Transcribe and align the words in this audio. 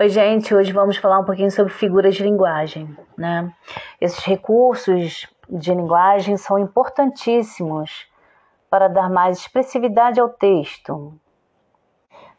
Oi, 0.00 0.08
gente, 0.08 0.54
hoje 0.54 0.72
vamos 0.72 0.96
falar 0.96 1.18
um 1.18 1.24
pouquinho 1.24 1.50
sobre 1.50 1.70
figuras 1.70 2.14
de 2.14 2.22
linguagem, 2.22 2.96
né? 3.16 3.52
Esses 4.00 4.24
recursos 4.24 5.28
de 5.46 5.74
linguagem 5.74 6.38
são 6.38 6.58
importantíssimos 6.58 8.10
para 8.70 8.88
dar 8.88 9.10
mais 9.10 9.38
expressividade 9.38 10.18
ao 10.18 10.30
texto, 10.30 11.12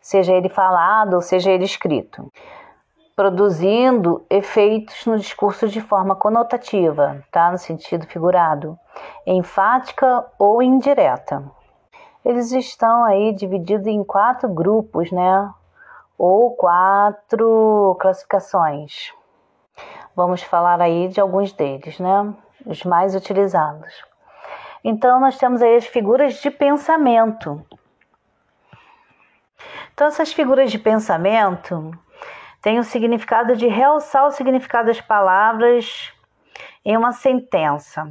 seja 0.01 0.33
ele 0.33 0.49
falado 0.49 1.13
ou 1.13 1.21
seja 1.21 1.51
ele 1.51 1.63
escrito, 1.63 2.27
produzindo 3.15 4.25
efeitos 4.31 5.05
no 5.05 5.15
discurso 5.15 5.67
de 5.67 5.79
forma 5.79 6.15
conotativa, 6.15 7.23
tá? 7.31 7.51
No 7.51 7.59
sentido 7.59 8.07
figurado, 8.07 8.77
enfática 9.27 10.25
ou 10.39 10.61
indireta. 10.61 11.43
Eles 12.25 12.51
estão 12.51 13.05
aí 13.05 13.31
divididos 13.31 13.85
em 13.85 14.03
quatro 14.03 14.49
grupos, 14.49 15.11
né? 15.11 15.53
Ou 16.25 16.55
quatro 16.55 17.97
classificações. 17.99 19.11
Vamos 20.15 20.41
falar 20.41 20.79
aí 20.79 21.09
de 21.09 21.19
alguns 21.19 21.51
deles, 21.51 21.99
né? 21.99 22.33
Os 22.65 22.81
mais 22.85 23.13
utilizados. 23.13 23.93
Então, 24.85 25.19
nós 25.19 25.37
temos 25.37 25.61
aí 25.61 25.75
as 25.75 25.85
figuras 25.85 26.35
de 26.35 26.49
pensamento. 26.49 27.61
Então, 29.93 30.07
essas 30.07 30.31
figuras 30.31 30.71
de 30.71 30.79
pensamento 30.79 31.91
têm 32.61 32.79
o 32.79 32.85
significado 32.85 33.57
de 33.57 33.67
realçar 33.67 34.25
o 34.25 34.31
significado 34.31 34.87
das 34.87 35.01
palavras 35.01 36.13
em 36.85 36.95
uma 36.95 37.11
sentença, 37.11 38.09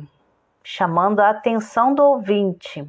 chamando 0.63 1.21
a 1.21 1.31
atenção 1.31 1.95
do 1.95 2.05
ouvinte 2.05 2.87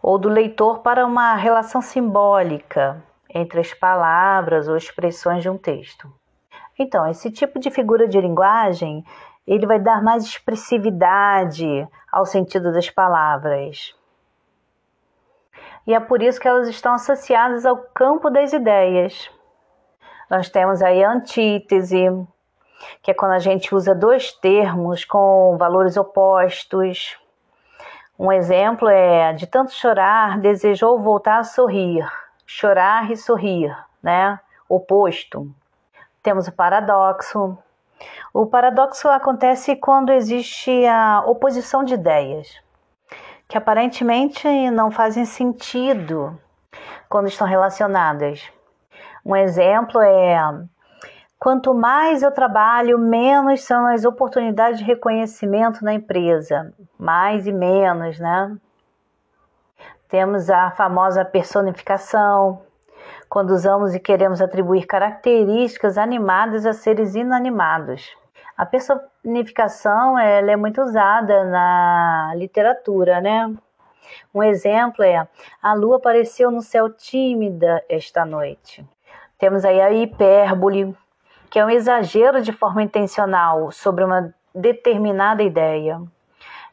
ou 0.00 0.16
do 0.16 0.28
leitor 0.28 0.78
para 0.78 1.04
uma 1.04 1.34
relação 1.34 1.82
simbólica 1.82 3.02
entre 3.34 3.60
as 3.60 3.72
palavras 3.72 4.68
ou 4.68 4.76
expressões 4.76 5.42
de 5.42 5.48
um 5.48 5.56
texto. 5.56 6.12
Então, 6.78 7.06
esse 7.08 7.30
tipo 7.30 7.58
de 7.58 7.70
figura 7.70 8.06
de 8.06 8.20
linguagem, 8.20 9.04
ele 9.46 9.66
vai 9.66 9.78
dar 9.78 10.02
mais 10.02 10.24
expressividade 10.24 11.88
ao 12.10 12.26
sentido 12.26 12.72
das 12.72 12.90
palavras. 12.90 13.94
E 15.86 15.94
é 15.94 16.00
por 16.00 16.22
isso 16.22 16.40
que 16.40 16.46
elas 16.46 16.68
estão 16.68 16.94
associadas 16.94 17.66
ao 17.66 17.76
campo 17.76 18.30
das 18.30 18.52
ideias. 18.52 19.30
Nós 20.30 20.48
temos 20.48 20.80
aí 20.80 21.02
a 21.02 21.12
antítese, 21.12 22.06
que 23.02 23.10
é 23.10 23.14
quando 23.14 23.32
a 23.32 23.38
gente 23.38 23.74
usa 23.74 23.94
dois 23.94 24.32
termos 24.32 25.04
com 25.04 25.56
valores 25.58 25.96
opostos. 25.96 27.18
Um 28.18 28.30
exemplo 28.30 28.88
é: 28.88 29.32
de 29.32 29.46
tanto 29.46 29.72
chorar, 29.72 30.38
desejou 30.38 31.00
voltar 31.00 31.38
a 31.38 31.44
sorrir 31.44 32.06
chorar 32.54 33.10
e 33.10 33.16
sorrir, 33.16 33.74
né? 34.02 34.38
Oposto. 34.68 35.50
Temos 36.22 36.46
o 36.46 36.52
paradoxo. 36.52 37.56
O 38.32 38.46
paradoxo 38.46 39.08
acontece 39.08 39.74
quando 39.74 40.12
existe 40.12 40.86
a 40.86 41.22
oposição 41.26 41.82
de 41.82 41.94
ideias, 41.94 42.60
que 43.48 43.56
aparentemente 43.56 44.46
não 44.70 44.90
fazem 44.90 45.24
sentido 45.24 46.38
quando 47.08 47.28
estão 47.28 47.46
relacionadas. 47.46 48.42
Um 49.24 49.34
exemplo 49.34 50.00
é: 50.02 50.36
quanto 51.38 51.72
mais 51.74 52.22
eu 52.22 52.30
trabalho, 52.30 52.98
menos 52.98 53.62
são 53.62 53.86
as 53.86 54.04
oportunidades 54.04 54.78
de 54.78 54.84
reconhecimento 54.84 55.82
na 55.82 55.94
empresa. 55.94 56.72
Mais 56.98 57.46
e 57.46 57.52
menos, 57.52 58.18
né? 58.20 58.56
Temos 60.12 60.50
a 60.50 60.70
famosa 60.72 61.24
personificação, 61.24 62.60
quando 63.30 63.48
usamos 63.52 63.94
e 63.94 63.98
queremos 63.98 64.42
atribuir 64.42 64.84
características 64.84 65.96
animadas 65.96 66.66
a 66.66 66.74
seres 66.74 67.14
inanimados. 67.14 68.14
A 68.54 68.66
personificação 68.66 70.18
ela 70.18 70.50
é 70.50 70.54
muito 70.56 70.82
usada 70.82 71.44
na 71.44 72.34
literatura, 72.36 73.22
né? 73.22 73.54
Um 74.34 74.42
exemplo 74.42 75.02
é: 75.02 75.26
a 75.62 75.72
lua 75.72 75.96
apareceu 75.96 76.50
no 76.50 76.60
céu 76.60 76.90
tímida 76.90 77.82
esta 77.88 78.22
noite. 78.22 78.86
Temos 79.38 79.64
aí 79.64 79.80
a 79.80 79.90
hipérbole, 79.90 80.94
que 81.48 81.58
é 81.58 81.64
um 81.64 81.70
exagero 81.70 82.42
de 82.42 82.52
forma 82.52 82.82
intencional 82.82 83.72
sobre 83.72 84.04
uma 84.04 84.30
determinada 84.54 85.42
ideia. 85.42 86.02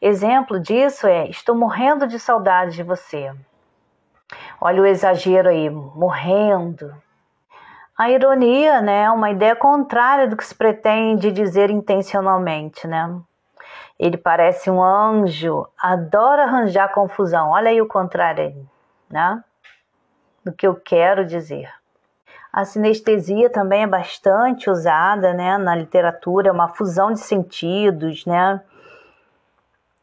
Exemplo 0.00 0.58
disso 0.58 1.06
é: 1.06 1.28
estou 1.28 1.54
morrendo 1.54 2.06
de 2.06 2.18
saudade 2.18 2.76
de 2.76 2.82
você. 2.82 3.32
Olha 4.60 4.82
o 4.82 4.86
exagero 4.86 5.48
aí, 5.48 5.68
morrendo. 5.68 6.94
A 7.98 8.08
ironia, 8.08 8.80
né, 8.80 9.02
é 9.02 9.10
uma 9.10 9.30
ideia 9.30 9.54
contrária 9.54 10.26
do 10.26 10.36
que 10.36 10.44
se 10.44 10.54
pretende 10.54 11.30
dizer 11.30 11.68
intencionalmente, 11.70 12.86
né? 12.86 13.14
Ele 13.98 14.16
parece 14.16 14.70
um 14.70 14.82
anjo, 14.82 15.66
adora 15.78 16.44
arranjar 16.44 16.92
confusão. 16.92 17.50
Olha 17.50 17.68
aí 17.68 17.82
o 17.82 17.86
contrário 17.86 18.66
né? 19.10 19.44
Do 20.42 20.52
que 20.52 20.66
eu 20.66 20.74
quero 20.74 21.26
dizer. 21.26 21.68
A 22.50 22.64
sinestesia 22.64 23.50
também 23.50 23.82
é 23.82 23.86
bastante 23.86 24.70
usada, 24.70 25.34
né, 25.34 25.58
na 25.58 25.74
literatura, 25.74 26.48
é 26.48 26.52
uma 26.52 26.68
fusão 26.68 27.12
de 27.12 27.20
sentidos, 27.20 28.24
né? 28.24 28.60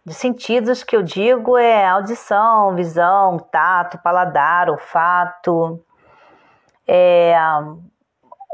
De 0.08 0.14
sentidos 0.14 0.86
que 0.86 0.96
eu 0.96 1.04
digo 1.04 1.58
é 1.58 1.86
audição, 1.86 2.74
visão, 2.74 3.38
tato, 3.38 3.98
paladar, 3.98 4.70
olfato. 4.70 5.84
É, 6.88 7.36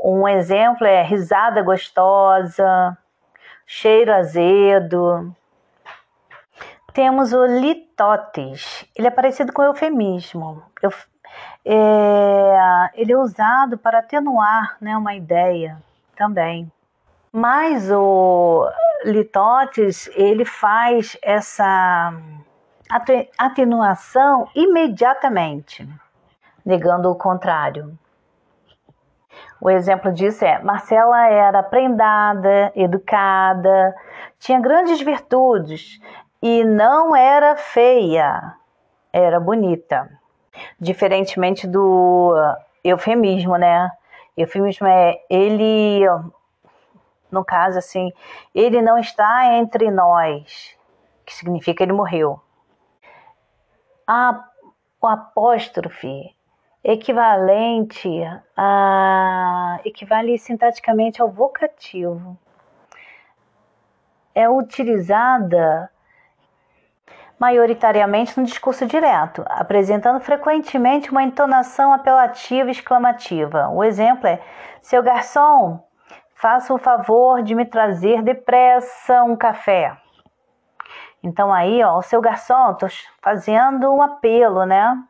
um 0.03 0.27
exemplo 0.27 0.87
é 0.87 1.03
risada 1.03 1.61
gostosa, 1.61 2.97
cheiro 3.67 4.11
azedo. 4.11 5.31
Temos 6.91 7.33
o 7.33 7.45
litotes. 7.45 8.83
Ele 8.95 9.05
é 9.05 9.11
parecido 9.11 9.53
com 9.53 9.61
o 9.61 9.65
eufemismo. 9.65 10.63
Eu, 10.81 10.91
é, 11.65 12.89
ele 12.95 13.13
é 13.13 13.17
usado 13.17 13.77
para 13.77 13.99
atenuar 13.99 14.75
né, 14.81 14.97
uma 14.97 15.13
ideia 15.13 15.77
também. 16.15 16.71
Mas 17.35 17.89
o 17.89 18.69
litotes, 19.05 20.07
ele 20.13 20.45
faz 20.45 21.17
essa 21.19 22.13
atenuação 23.39 24.47
imediatamente, 24.53 25.89
negando 26.63 27.09
o 27.09 27.15
contrário. 27.15 27.97
O 29.59 29.67
exemplo 29.67 30.13
disso 30.13 30.45
é: 30.45 30.61
Marcela 30.61 31.27
era 31.27 31.63
prendada, 31.63 32.71
educada, 32.75 33.95
tinha 34.37 34.59
grandes 34.59 35.01
virtudes 35.01 35.99
e 36.39 36.63
não 36.63 37.15
era 37.15 37.55
feia, 37.55 38.53
era 39.11 39.39
bonita. 39.39 40.07
Diferentemente 40.79 41.65
do 41.65 42.31
eufemismo, 42.83 43.57
né? 43.57 43.89
Eufemismo 44.37 44.85
é 44.85 45.19
ele 45.31 46.05
no 47.33 47.43
caso, 47.43 47.77
assim, 47.77 48.13
ele 48.53 48.81
não 48.81 48.97
está 48.97 49.55
entre 49.55 49.89
nós, 49.89 50.77
que 51.25 51.33
significa 51.33 51.83
ele 51.83 51.93
morreu. 51.93 52.39
A, 54.07 54.43
o 55.01 55.07
apóstrofe 55.07 56.35
equivalente 56.83 58.09
a 58.57 59.79
equivale 59.85 60.37
sintaticamente 60.37 61.21
ao 61.21 61.31
vocativo. 61.31 62.37
É 64.35 64.49
utilizada 64.49 65.89
maioritariamente 67.39 68.39
no 68.39 68.45
discurso 68.45 68.85
direto, 68.85 69.43
apresentando 69.47 70.19
frequentemente 70.19 71.11
uma 71.11 71.23
entonação 71.23 71.93
apelativa 71.93 72.71
exclamativa. 72.71 73.69
O 73.69 73.83
exemplo 73.83 74.27
é: 74.27 74.41
seu 74.81 75.01
garçom, 75.03 75.83
faça 76.43 76.73
o 76.73 76.77
favor 76.77 77.41
de 77.41 77.55
me 77.55 77.63
trazer 77.65 78.21
depressa 78.21 79.23
um 79.23 79.33
café. 79.33 79.95
Então 81.23 81.53
aí, 81.53 81.81
ó, 81.81 81.97
o 81.97 82.01
seu 82.01 82.19
garçom, 82.19 82.73
tô 82.73 82.85
fazendo 83.21 83.89
um 83.89 84.01
apelo, 84.01 84.65
né? 84.65 85.01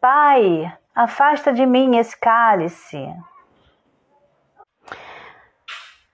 Pai, 0.00 0.74
afasta 0.94 1.52
de 1.52 1.66
mim 1.66 1.98
esse 1.98 2.18
cálice. 2.18 3.06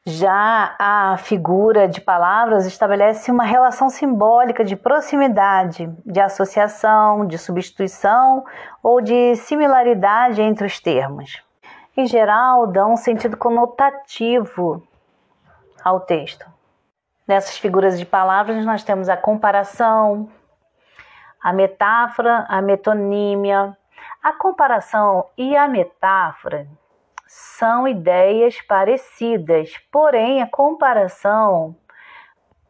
Já 0.05 0.75
a 0.81 1.17
figura 1.19 1.87
de 1.87 2.01
palavras 2.01 2.67
estabelece 2.67 3.31
uma 3.31 3.45
relação 3.45 3.89
simbólica 3.89 4.65
de 4.65 4.75
proximidade, 4.75 5.87
de 6.05 6.21
associação, 6.21 7.25
de 7.25 7.39
substituição 7.39 8.45
ou 8.83 9.01
de 9.01 9.37
similaridade 9.37 10.43
entre 10.43 10.67
os 10.67 10.81
termos 10.81 11.41
em 11.97 12.07
geral, 12.07 12.67
dão 12.67 12.95
um 12.95 12.97
sentido 12.97 13.37
conotativo 13.37 14.83
ao 15.85 16.01
texto. 16.01 16.47
Nessas 17.27 17.59
figuras 17.59 17.99
de 17.99 18.07
palavras, 18.07 18.65
nós 18.65 18.83
temos 18.83 19.09
a 19.09 19.17
comparação, 19.17 20.29
a 21.41 21.53
metáfora, 21.53 22.47
a 22.49 22.63
metonímia. 22.63 23.77
A 24.23 24.33
comparação 24.33 25.27
e 25.37 25.57
a 25.57 25.69
metáfora 25.69 26.67
são 27.27 27.89
ideias 27.89 28.61
parecidas, 28.63 29.77
porém 29.91 30.43
a 30.43 30.47
comparação 30.47 31.75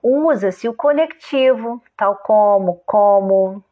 usa-se 0.02 0.68
o 0.68 0.74
conectivo, 0.74 1.82
tal 1.96 2.16
como, 2.16 2.82
como. 2.84 3.62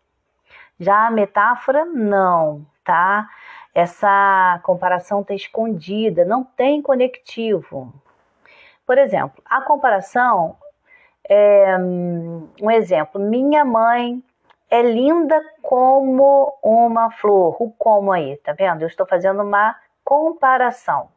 Já 0.78 1.06
a 1.06 1.10
metáfora, 1.10 1.84
não, 1.84 2.66
tá? 2.84 3.28
Essa 3.74 4.60
comparação 4.62 5.20
está 5.20 5.34
escondida, 5.34 6.24
não 6.24 6.44
tem 6.44 6.82
conectivo. 6.82 7.92
Por 8.86 8.98
exemplo, 8.98 9.42
a 9.44 9.60
comparação 9.62 10.56
é 11.28 11.76
um 11.78 12.70
exemplo. 12.70 13.20
Minha 13.20 13.64
mãe 13.64 14.22
é 14.70 14.82
linda 14.82 15.40
como 15.62 16.56
uma 16.62 17.10
flor. 17.10 17.56
O 17.60 17.70
como 17.72 18.12
aí, 18.12 18.36
tá 18.38 18.52
vendo? 18.52 18.82
Eu 18.82 18.88
estou 18.88 19.06
fazendo 19.06 19.42
uma 19.42 19.76
comparação. 20.04 21.08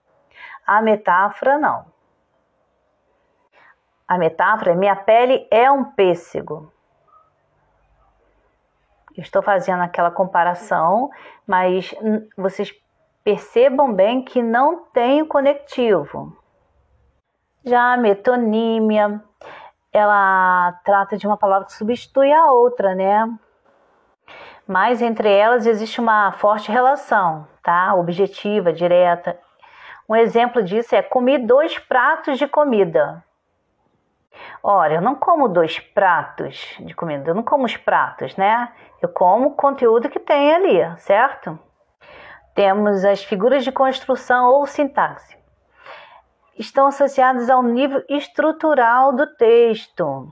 A 0.66 0.82
metáfora 0.82 1.58
não. 1.58 1.86
A 4.08 4.18
metáfora 4.18 4.72
é 4.72 4.76
minha 4.76 4.96
pele 4.96 5.48
é 5.50 5.72
um 5.72 5.84
pêssego. 5.84 6.73
Eu 9.16 9.22
estou 9.22 9.42
fazendo 9.42 9.82
aquela 9.82 10.10
comparação, 10.10 11.10
mas 11.46 11.94
vocês 12.36 12.74
percebam 13.24 13.94
bem 13.94 14.24
que 14.24 14.42
não 14.42 14.86
tem 14.86 15.22
o 15.22 15.28
conectivo. 15.28 16.36
Já 17.64 17.94
a 17.94 17.98
metonímia, 17.98 19.24
ela 19.92 20.74
trata 20.84 21.16
de 21.16 21.26
uma 21.28 21.38
palavra 21.38 21.66
que 21.66 21.74
substitui 21.74 22.32
a 22.34 22.52
outra, 22.52 22.96
né? 22.96 23.32
Mas 24.68 25.02
entre 25.02 25.32
elas 25.32 25.66
existe 25.66 26.02
uma 26.02 26.32
forte 26.32 26.72
relação, 26.72 27.48
tá? 27.62 27.94
Objetiva, 27.94 28.74
direta. 28.74 29.40
Um 30.10 30.16
exemplo 30.16 30.64
disso 30.64 30.96
é 30.96 31.02
comi 31.02 31.38
dois 31.38 31.78
pratos 31.78 32.38
de 32.38 32.48
comida. 32.48 33.24
Ora, 34.62 34.96
eu 34.96 35.02
não 35.02 35.16
como 35.16 35.48
dois 35.48 35.80
pratos 35.80 36.76
de 36.80 36.96
comida, 36.96 37.30
eu 37.30 37.36
não 37.36 37.44
como 37.44 37.66
os 37.66 37.78
pratos, 37.78 38.36
né? 38.36 38.72
Eu 39.02 39.10
como 39.10 39.50
o 39.50 39.56
conteúdo 39.56 40.10
que 40.10 40.20
tem 40.20 40.54
ali, 40.54 40.98
certo? 41.00 41.60
Temos 42.56 43.04
as 43.04 43.24
figuras 43.24 43.64
de 43.64 43.72
construção 43.72 44.50
ou 44.50 44.66
sintaxe. 44.66 45.38
Estão 46.58 46.88
associadas 46.88 47.50
ao 47.50 47.64
nível 47.64 48.04
estrutural 48.08 49.12
do 49.12 49.26
texto. 49.36 50.32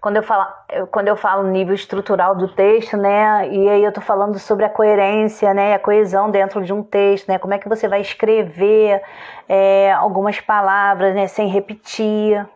Quando 0.00 0.16
eu, 0.16 0.22
falo, 0.22 0.46
quando 0.92 1.08
eu 1.08 1.16
falo 1.16 1.48
nível 1.48 1.74
estrutural 1.74 2.36
do 2.36 2.46
texto, 2.54 2.96
né, 2.96 3.48
e 3.48 3.68
aí 3.68 3.82
eu 3.82 3.88
estou 3.88 4.02
falando 4.02 4.38
sobre 4.38 4.64
a 4.64 4.70
coerência, 4.70 5.52
né, 5.52 5.74
a 5.74 5.78
coesão 5.80 6.30
dentro 6.30 6.62
de 6.62 6.72
um 6.72 6.82
texto, 6.82 7.26
né, 7.26 7.38
como 7.38 7.54
é 7.54 7.58
que 7.58 7.68
você 7.68 7.88
vai 7.88 8.00
escrever 8.00 9.02
é, 9.48 9.92
algumas 9.92 10.40
palavras, 10.40 11.12
né, 11.14 11.26
sem 11.26 11.48
repetir. 11.48 12.46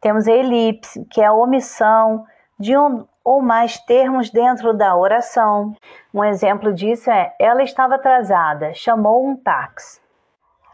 Temos 0.00 0.28
a 0.28 0.32
elipse, 0.32 1.04
que 1.06 1.20
é 1.20 1.26
a 1.26 1.32
omissão 1.32 2.24
de 2.58 2.76
um 2.76 3.06
ou 3.24 3.40
mais 3.40 3.78
termos 3.78 4.30
dentro 4.30 4.74
da 4.74 4.94
oração. 4.94 5.74
Um 6.12 6.22
exemplo 6.22 6.72
disso 6.72 7.10
é: 7.10 7.34
ela 7.38 7.62
estava 7.62 7.94
atrasada, 7.94 8.74
chamou 8.74 9.26
um 9.26 9.36
táxi. 9.36 10.00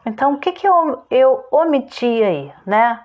Então, 0.05 0.35
o 0.35 0.39
que, 0.39 0.53
que 0.53 0.67
eu, 0.67 1.03
eu 1.11 1.45
omiti 1.51 2.23
aí, 2.23 2.53
né? 2.67 3.01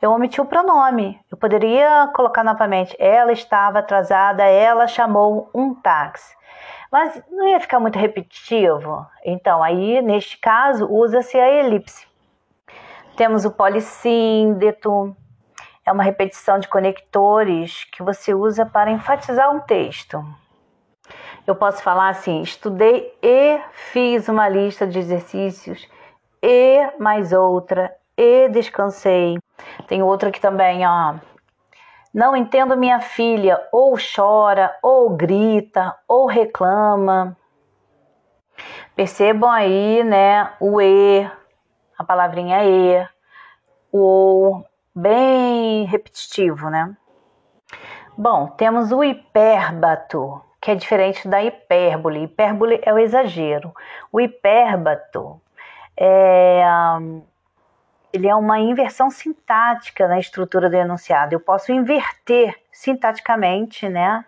Eu 0.00 0.12
omiti 0.12 0.40
o 0.40 0.44
pronome. 0.44 1.20
Eu 1.30 1.36
poderia 1.36 2.10
colocar 2.14 2.42
novamente: 2.42 2.96
ela 2.98 3.32
estava 3.32 3.80
atrasada, 3.80 4.44
ela 4.44 4.86
chamou 4.86 5.50
um 5.54 5.74
táxi. 5.74 6.34
Mas 6.90 7.20
não 7.30 7.46
ia 7.48 7.60
ficar 7.60 7.80
muito 7.80 7.98
repetitivo. 7.98 9.06
Então, 9.24 9.62
aí, 9.62 10.00
neste 10.00 10.38
caso, 10.38 10.86
usa-se 10.90 11.38
a 11.38 11.48
elipse. 11.48 12.06
Temos 13.16 13.44
o 13.44 13.50
polissíndeto, 13.50 15.14
é 15.86 15.92
uma 15.92 16.02
repetição 16.02 16.58
de 16.58 16.66
conectores 16.66 17.84
que 17.92 18.02
você 18.02 18.34
usa 18.34 18.66
para 18.66 18.90
enfatizar 18.90 19.54
um 19.54 19.60
texto. 19.60 20.22
Eu 21.46 21.54
posso 21.54 21.80
falar 21.82 22.08
assim: 22.08 22.42
estudei 22.42 23.16
e 23.22 23.60
fiz 23.92 24.28
uma 24.28 24.48
lista 24.48 24.84
de 24.84 24.98
exercícios, 24.98 25.88
e 26.42 26.90
mais 26.98 27.32
outra, 27.32 27.94
e 28.16 28.48
descansei. 28.48 29.38
Tem 29.86 30.02
outra 30.02 30.30
aqui 30.30 30.40
também, 30.40 30.84
ó. 30.84 31.14
Não 32.12 32.34
entendo 32.34 32.76
minha 32.76 32.98
filha, 32.98 33.60
ou 33.70 33.96
chora, 33.96 34.76
ou 34.82 35.10
grita, 35.10 35.94
ou 36.08 36.26
reclama. 36.26 37.36
Percebam 38.96 39.50
aí, 39.50 40.02
né, 40.02 40.50
o 40.58 40.80
e, 40.80 41.30
a 41.98 42.02
palavrinha 42.02 42.64
e, 42.64 43.06
o 43.92 43.98
ou, 43.98 44.66
bem 44.96 45.84
repetitivo, 45.84 46.70
né? 46.70 46.96
Bom, 48.16 48.46
temos 48.48 48.92
o 48.92 49.04
hipérbato, 49.04 50.42
que 50.58 50.70
é 50.70 50.74
diferente 50.74 51.28
da 51.28 51.42
hipérbole. 51.44 52.24
Hipérbole 52.24 52.80
é 52.82 52.94
o 52.94 52.98
exagero. 52.98 53.74
O 54.10 54.18
hipérbato 54.18 55.38
é, 55.94 56.62
ele 58.10 58.26
é 58.26 58.34
uma 58.34 58.58
inversão 58.58 59.10
sintática 59.10 60.08
na 60.08 60.18
estrutura 60.18 60.70
do 60.70 60.76
enunciado. 60.76 61.34
Eu 61.34 61.40
posso 61.40 61.70
inverter 61.72 62.58
sintaticamente, 62.72 63.86
né, 63.90 64.24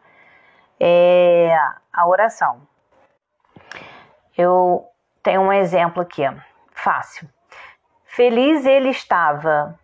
é, 0.78 1.56
a 1.90 2.06
oração. 2.06 2.60
Eu 4.36 4.86
tenho 5.22 5.40
um 5.40 5.52
exemplo 5.52 6.02
aqui, 6.02 6.22
fácil. 6.72 7.26
Feliz 8.04 8.66
ele 8.66 8.90
estava 8.90 9.78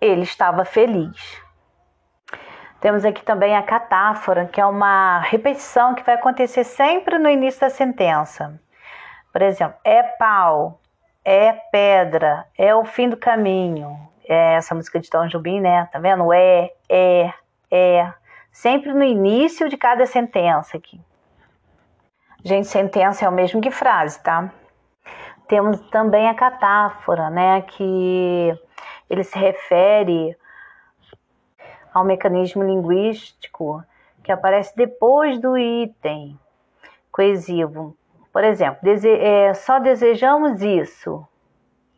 ele 0.00 0.22
estava 0.22 0.64
feliz. 0.64 1.40
Temos 2.80 3.04
aqui 3.04 3.22
também 3.22 3.54
a 3.54 3.62
catáfora, 3.62 4.46
que 4.46 4.60
é 4.60 4.64
uma 4.64 5.20
repetição 5.20 5.94
que 5.94 6.02
vai 6.02 6.14
acontecer 6.14 6.64
sempre 6.64 7.18
no 7.18 7.28
início 7.28 7.60
da 7.60 7.68
sentença. 7.68 8.58
Por 9.32 9.42
exemplo, 9.42 9.78
é 9.84 10.02
pau, 10.02 10.80
é 11.24 11.52
pedra, 11.52 12.46
é 12.56 12.74
o 12.74 12.84
fim 12.84 13.08
do 13.08 13.16
caminho. 13.16 13.96
É 14.26 14.54
essa 14.54 14.74
música 14.74 14.98
de 14.98 15.10
Tom 15.10 15.26
Jobim, 15.26 15.60
né? 15.60 15.88
Tá 15.92 15.98
vendo? 15.98 16.32
É, 16.32 16.72
é, 16.88 17.32
é. 17.70 18.12
Sempre 18.50 18.92
no 18.94 19.04
início 19.04 19.68
de 19.68 19.76
cada 19.76 20.06
sentença 20.06 20.76
aqui. 20.76 21.00
Gente, 22.42 22.68
sentença 22.68 23.24
é 23.24 23.28
o 23.28 23.32
mesmo 23.32 23.60
que 23.60 23.70
frase, 23.70 24.22
tá? 24.22 24.50
Temos 25.46 25.78
também 25.90 26.28
a 26.28 26.34
catáfora, 26.34 27.28
né? 27.28 27.60
Que 27.62 28.56
ele 29.10 29.24
se 29.24 29.36
refere 29.36 30.36
ao 31.92 32.04
mecanismo 32.04 32.62
linguístico 32.62 33.84
que 34.22 34.30
aparece 34.30 34.74
depois 34.76 35.40
do 35.40 35.58
item 35.58 36.38
coesivo. 37.10 37.96
Por 38.32 38.44
exemplo, 38.44 38.78
dese 38.82 39.10
é, 39.10 39.52
só 39.52 39.80
desejamos 39.80 40.62
isso. 40.62 41.26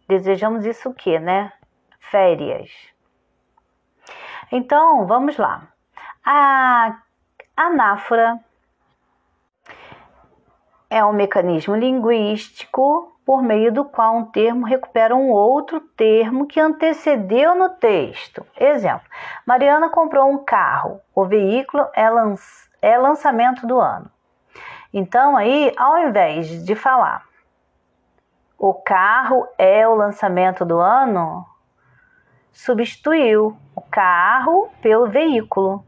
Desejamos 0.09 0.65
isso 0.65 0.89
o 0.89 0.95
quê, 0.95 1.19
né? 1.19 1.53
Férias. 2.01 2.71
Então, 4.51 5.07
vamos 5.07 5.37
lá. 5.37 5.69
A 6.25 6.99
anáfora 7.57 8.41
é 10.93 11.03
um 11.03 11.13
mecanismo 11.13 11.75
linguístico 11.75 13.11
por 13.25 13.43
meio 13.43 13.73
do 13.73 13.83
qual 13.83 14.15
um 14.15 14.25
termo 14.27 14.67
recupera 14.67 15.17
um 15.17 15.31
outro 15.31 15.81
termo 15.81 16.47
que 16.47 16.61
antecedeu 16.61 17.55
no 17.55 17.71
texto. 17.71 18.47
Exemplo: 18.61 19.09
Mariana 19.47 19.89
comprou 19.89 20.31
um 20.31 20.45
carro. 20.45 21.01
O 21.15 21.25
veículo 21.25 21.87
é, 21.95 22.11
lan 22.11 22.35
é 22.83 22.99
lançamento 22.99 23.67
do 23.67 23.81
ano. 23.81 24.11
Então, 24.93 25.35
aí, 25.35 25.73
ao 25.79 25.97
invés 25.97 26.63
de 26.63 26.75
falar 26.75 27.25
o 28.59 28.75
carro 28.75 29.49
é 29.59 29.89
o 29.89 29.95
lançamento 29.97 30.65
do 30.65 30.79
ano, 30.79 31.45
substituiu 32.53 33.57
o 33.75 33.81
carro 33.81 34.69
pelo 34.81 35.09
veículo, 35.09 35.85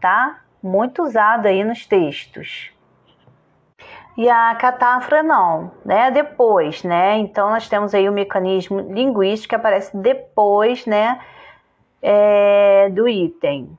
tá? 0.00 0.40
Muito 0.60 1.04
usado 1.04 1.46
aí 1.46 1.62
nos 1.62 1.86
textos. 1.86 2.75
E 4.16 4.30
a 4.30 4.54
catáfora 4.54 5.22
não, 5.22 5.70
né? 5.84 6.10
Depois, 6.10 6.82
né? 6.82 7.18
Então 7.18 7.50
nós 7.50 7.68
temos 7.68 7.94
aí 7.94 8.08
o 8.08 8.12
mecanismo 8.12 8.80
linguístico 8.80 9.50
que 9.50 9.54
aparece 9.54 9.94
depois, 9.94 10.86
né? 10.86 11.20
É, 12.00 12.88
do 12.90 13.06
item. 13.06 13.78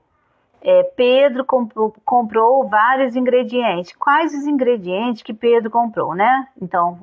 É, 0.62 0.84
Pedro 0.96 1.44
comprou, 1.44 1.94
comprou 2.06 2.68
vários 2.68 3.16
ingredientes. 3.16 3.94
Quais 3.94 4.34
os 4.34 4.46
ingredientes 4.46 5.24
que 5.24 5.34
Pedro 5.34 5.72
comprou, 5.72 6.14
né? 6.14 6.48
Então, 6.62 7.00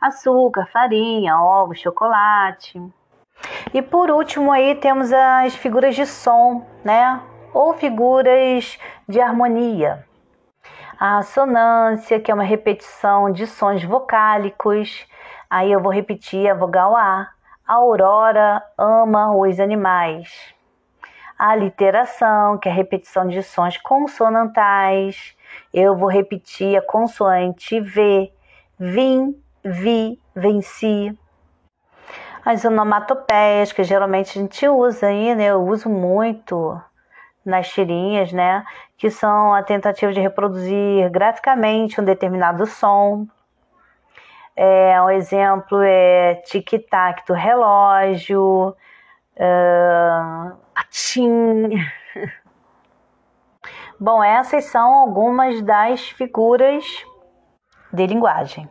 açúcar, 0.00 0.68
farinha, 0.72 1.40
ovos, 1.40 1.80
chocolate. 1.80 2.80
E 3.74 3.82
por 3.82 4.10
último 4.10 4.52
aí 4.52 4.76
temos 4.76 5.12
as 5.12 5.56
figuras 5.56 5.96
de 5.96 6.06
som, 6.06 6.64
né? 6.84 7.20
Ou 7.52 7.74
figuras 7.74 8.78
de 9.08 9.20
harmonia 9.20 10.04
a 11.00 11.18
assonância, 11.18 12.20
que 12.20 12.30
é 12.30 12.34
uma 12.34 12.44
repetição 12.44 13.32
de 13.32 13.46
sons 13.46 13.82
vocálicos, 13.82 15.08
Aí 15.50 15.72
eu 15.72 15.80
vou 15.80 15.92
repetir 15.92 16.48
a 16.48 16.54
vogal 16.54 16.94
A. 16.94 17.28
A 17.66 17.74
Aurora 17.74 18.62
ama 18.78 19.34
os 19.34 19.58
animais. 19.58 20.54
A 21.36 21.56
literação, 21.56 22.56
que 22.56 22.68
é 22.68 22.72
a 22.72 22.74
repetição 22.74 23.26
de 23.26 23.42
sons 23.42 23.76
consonantais. 23.78 25.34
Eu 25.74 25.96
vou 25.96 26.08
repetir 26.08 26.76
a 26.76 26.82
consoante 26.82 27.80
V. 27.80 28.32
Vim, 28.78 29.42
vi, 29.64 30.20
venci. 30.36 31.18
As 32.44 32.64
onomatopeias, 32.64 33.72
que 33.72 33.82
geralmente 33.82 34.38
a 34.38 34.42
gente 34.42 34.68
usa 34.68 35.08
aí, 35.08 35.34
né? 35.34 35.46
Eu 35.46 35.66
uso 35.66 35.88
muito 35.88 36.80
nas 37.44 37.68
tirinhas, 37.68 38.32
né? 38.32 38.64
Que 38.96 39.10
são 39.10 39.54
a 39.54 39.62
tentativa 39.62 40.12
de 40.12 40.20
reproduzir 40.20 41.10
graficamente 41.10 42.00
um 42.00 42.04
determinado 42.04 42.66
som. 42.66 43.26
É, 44.56 45.00
um 45.00 45.10
exemplo 45.10 45.80
é 45.82 46.34
tic-tac 46.46 47.26
do 47.26 47.32
relógio, 47.32 48.76
uh, 49.36 50.56
atim. 50.74 51.70
Bom, 53.98 54.22
essas 54.22 54.64
são 54.64 54.94
algumas 54.94 55.62
das 55.62 56.08
figuras 56.10 56.84
de 57.92 58.06
linguagem. 58.06 58.68